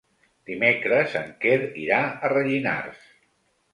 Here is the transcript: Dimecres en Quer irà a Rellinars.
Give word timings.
Dimecres 0.51 1.13
en 1.21 1.29
Quer 1.45 1.59
irà 1.85 1.99
a 2.09 2.33
Rellinars. 2.35 3.05